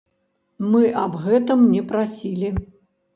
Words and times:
Мы 0.69 0.79
аб 1.01 1.17
гэтым 1.25 1.59
не 1.73 1.81
прасілі. 1.91 2.49